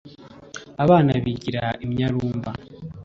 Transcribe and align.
abana 0.83 1.11
bigira 1.25 1.63
imyarumba 1.85 2.51